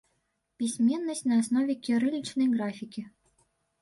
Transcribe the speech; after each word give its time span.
Пісьменнасць 0.61 1.21
на 1.31 1.37
аснове 1.41 1.73
кірылічнай 1.89 2.47
графікі. 2.59 3.01